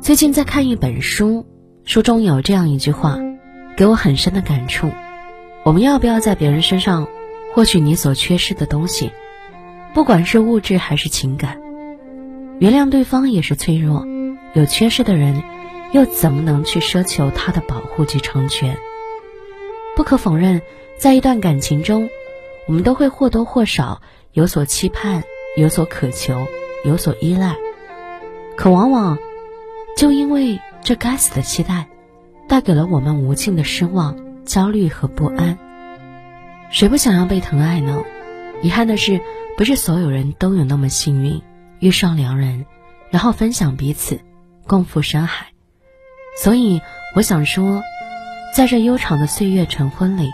[0.00, 1.44] 最近在看一本书，
[1.84, 3.18] 书中有这样一句话，
[3.76, 4.90] 给我很深的感触：
[5.64, 7.08] 我们要不要在别人身上
[7.52, 9.10] 获取你所缺失的东西？
[9.92, 11.60] 不管是物质还是情感，
[12.58, 14.06] 原谅对方也是脆弱。
[14.54, 15.42] 有缺失的人，
[15.92, 18.78] 又怎么能去奢求他的保护及成全？
[19.96, 20.62] 不可否认，
[20.96, 22.08] 在一段感情中，
[22.66, 24.00] 我们都会或多或少
[24.32, 25.24] 有所期盼、
[25.56, 26.46] 有所渴求、
[26.84, 27.56] 有所依赖。
[28.56, 29.18] 可往往，
[29.98, 31.88] 就因为这该死的期待，
[32.46, 35.58] 带给了我们无尽的失望、焦虑和不安。
[36.70, 38.04] 谁不想要被疼爱呢？
[38.62, 39.20] 遗憾的是，
[39.56, 41.42] 不是所有人都有那么幸运，
[41.80, 42.64] 遇上良人，
[43.10, 44.20] 然后分享彼此，
[44.68, 45.46] 共赴山海。
[46.40, 46.80] 所以，
[47.16, 47.82] 我想说，
[48.54, 50.30] 在这悠长的岁月晨昏里，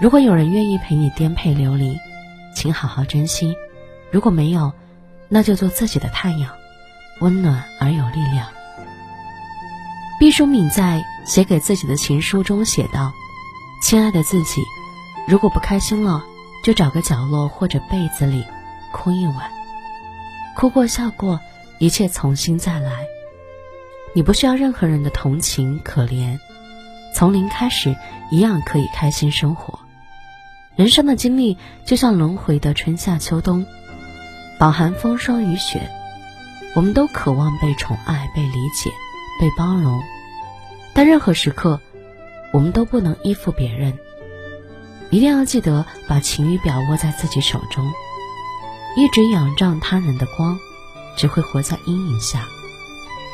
[0.00, 1.98] 如果有人愿意陪你颠沛流离，
[2.54, 3.56] 请好好珍惜；
[4.12, 4.72] 如果没有，
[5.28, 6.52] 那就做自己的太阳，
[7.18, 8.46] 温暖而有力量。
[10.18, 13.12] 毕淑敏在写给自己的情书中写道
[13.82, 14.62] ：“亲爱的自己，
[15.26, 16.24] 如果不开心了。”
[16.64, 18.42] 就找个角落或者被子里，
[18.90, 19.52] 哭一晚，
[20.56, 21.38] 哭过笑过，
[21.78, 23.04] 一切从新再来。
[24.14, 26.38] 你不需要任何人的同情可怜，
[27.14, 27.94] 从零开始
[28.30, 29.78] 一样可以开心生活。
[30.74, 33.66] 人生的经历就像轮回的春夏秋冬，
[34.58, 35.90] 饱含风霜雨雪。
[36.74, 38.90] 我们都渴望被宠爱、被理解、
[39.40, 40.02] 被包容，
[40.94, 41.80] 但任何时刻，
[42.52, 43.98] 我们都不能依附别人。
[45.10, 47.92] 一定要记得把晴雨表握在自己手中，
[48.96, 50.58] 一直仰仗他人的光，
[51.16, 52.40] 只会活在阴影下；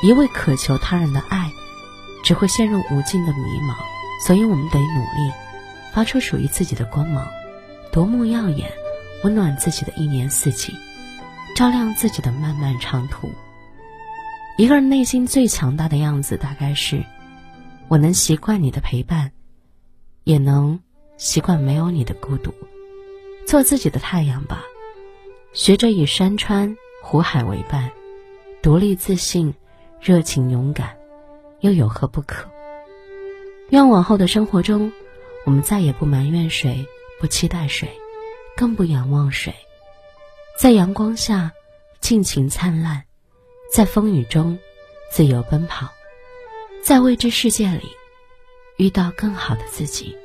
[0.03, 1.51] 一味渴求他人的爱，
[2.23, 3.75] 只会陷入无尽的迷茫。
[4.27, 5.33] 所以，我们得努力，
[5.95, 7.27] 发出属于自己的光芒，
[7.91, 8.71] 夺目耀眼，
[9.25, 10.75] 温暖自己的一年四季，
[11.56, 13.33] 照亮自己的漫漫长途。
[14.61, 17.03] 一个人内心最强大的样子，大概是：
[17.89, 19.33] 我能习惯你的陪伴，
[20.25, 20.80] 也能。
[21.16, 22.53] 习惯没有你的孤独，
[23.47, 24.62] 做自己的太阳吧，
[25.54, 27.91] 学着以山川湖海为伴，
[28.60, 29.54] 独立自信，
[29.98, 30.94] 热情勇敢，
[31.60, 32.47] 又有何不可？
[33.71, 34.92] 愿往后的生活中，
[35.47, 36.87] 我们再也不埋怨谁，
[37.19, 37.88] 不期待谁，
[38.59, 39.54] 更不仰望谁，
[40.59, 41.50] 在阳光下
[42.00, 43.04] 尽情灿烂，
[43.70, 44.58] 在风雨中
[45.12, 45.88] 自由奔跑，
[46.82, 47.88] 在未知世界里
[48.78, 50.16] 遇到更好的自己。